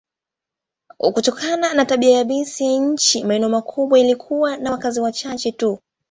Kutokana 1.13 1.73
na 1.73 1.85
tabia 1.85 2.17
yabisi 2.17 2.65
ya 2.65 2.79
nchi, 2.79 3.23
maeneo 3.23 3.49
makubwa 3.49 3.99
yalikuwa 3.99 4.57
na 4.57 4.71
wakazi 4.71 4.99
wachache 4.99 5.51
tu. 5.51 5.79